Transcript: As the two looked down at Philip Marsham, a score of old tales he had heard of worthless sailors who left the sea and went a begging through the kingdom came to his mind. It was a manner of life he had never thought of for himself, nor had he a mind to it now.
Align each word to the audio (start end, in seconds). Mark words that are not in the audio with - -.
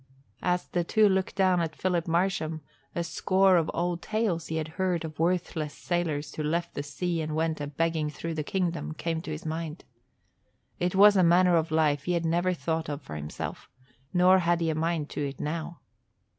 As 0.41 0.65
the 0.65 0.83
two 0.83 1.07
looked 1.07 1.35
down 1.35 1.61
at 1.61 1.75
Philip 1.75 2.07
Marsham, 2.07 2.61
a 2.95 3.03
score 3.03 3.55
of 3.55 3.69
old 3.71 4.01
tales 4.01 4.47
he 4.47 4.55
had 4.55 4.69
heard 4.69 5.05
of 5.05 5.19
worthless 5.19 5.75
sailors 5.75 6.33
who 6.33 6.41
left 6.41 6.73
the 6.73 6.81
sea 6.81 7.21
and 7.21 7.35
went 7.35 7.61
a 7.61 7.67
begging 7.67 8.09
through 8.09 8.33
the 8.33 8.41
kingdom 8.43 8.95
came 8.95 9.21
to 9.21 9.29
his 9.31 9.45
mind. 9.45 9.85
It 10.79 10.95
was 10.95 11.15
a 11.15 11.23
manner 11.23 11.55
of 11.55 11.69
life 11.69 12.05
he 12.05 12.13
had 12.13 12.25
never 12.25 12.51
thought 12.55 12.89
of 12.89 13.03
for 13.03 13.15
himself, 13.15 13.69
nor 14.11 14.39
had 14.39 14.59
he 14.59 14.71
a 14.71 14.75
mind 14.75 15.11
to 15.11 15.23
it 15.27 15.39
now. 15.39 15.81